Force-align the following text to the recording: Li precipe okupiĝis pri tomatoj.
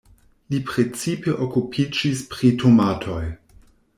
Li 0.53 0.61
precipe 0.69 1.35
okupiĝis 1.47 2.25
pri 2.33 2.51
tomatoj. 2.65 3.23